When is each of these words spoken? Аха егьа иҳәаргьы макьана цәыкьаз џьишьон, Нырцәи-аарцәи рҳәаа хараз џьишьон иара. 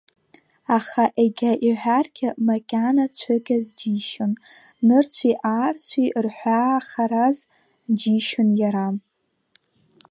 Аха 0.77 1.03
егьа 1.23 1.51
иҳәаргьы 1.67 2.29
макьана 2.45 3.05
цәыкьаз 3.17 3.65
џьишьон, 3.79 4.31
Нырцәи-аарцәи 4.87 6.07
рҳәаа 6.25 6.77
хараз 6.87 7.37
џьишьон 7.99 8.49
иара. 8.61 8.87